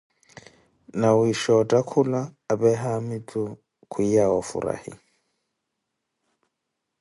[0.99, 3.41] Nawisha otthakula, apee haamitu
[3.91, 4.93] kwiiya wa ofurahi.